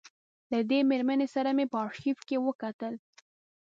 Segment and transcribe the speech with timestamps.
[0.51, 2.93] له دې مېرمنې سره مې په آرشیف کې وکتل.